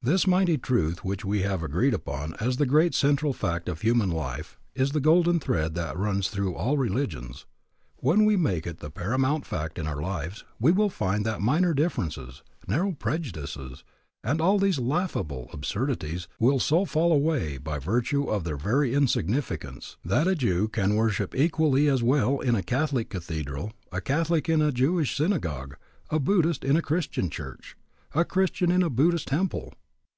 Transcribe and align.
This 0.00 0.28
mighty 0.28 0.56
truth 0.56 1.04
which 1.04 1.24
we 1.24 1.42
have 1.42 1.62
agreed 1.62 1.92
upon 1.92 2.34
as 2.40 2.56
the 2.56 2.64
great 2.64 2.94
central 2.94 3.32
fact 3.32 3.68
of 3.68 3.82
human 3.82 4.10
life 4.10 4.56
is 4.74 4.92
the 4.92 5.00
golden 5.00 5.38
thread 5.38 5.74
that 5.74 5.98
runs 5.98 6.28
through 6.28 6.54
all 6.54 6.78
religions. 6.78 7.44
When 7.96 8.24
we 8.24 8.34
make 8.36 8.64
it 8.66 8.78
the 8.78 8.90
paramount 8.92 9.44
fact 9.44 9.78
in 9.78 9.86
our 9.88 10.00
lives 10.00 10.44
we 10.58 10.70
will 10.70 10.88
find 10.88 11.26
that 11.26 11.42
minor 11.42 11.74
differences, 11.74 12.42
narrow 12.66 12.92
prejudices, 12.92 13.82
and 14.22 14.40
all 14.40 14.58
these 14.58 14.78
laughable 14.78 15.50
absurdities 15.52 16.26
will 16.38 16.60
so 16.60 16.84
fall 16.84 17.12
away 17.12 17.58
by 17.58 17.78
virtue 17.80 18.30
of 18.30 18.44
their 18.44 18.56
very 18.56 18.94
insignificance, 18.94 19.96
that 20.04 20.28
a 20.28 20.36
Jew 20.36 20.68
can 20.68 20.94
worship 20.94 21.34
equally 21.34 21.86
as 21.88 22.02
well 22.02 22.38
in 22.40 22.54
a 22.54 22.62
Catholic 22.62 23.10
cathedral, 23.10 23.72
a 23.92 24.00
Catholic 24.00 24.48
in 24.48 24.62
a 24.62 24.72
Jewish 24.72 25.16
synagogue, 25.16 25.76
a 26.08 26.20
Buddhist 26.20 26.64
in 26.64 26.76
a 26.76 26.82
Christian 26.82 27.28
church, 27.28 27.76
a 28.14 28.24
Christian 28.24 28.70
in 28.70 28.84
a 28.84 28.88
Buddhist 28.88 29.26
temple. 29.26 29.74